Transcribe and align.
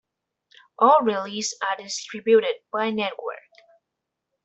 All 0.79 1.01
releases 1.03 1.55
are 1.61 1.77
distributed 1.77 2.55
by 2.73 2.89
Network. 2.89 3.43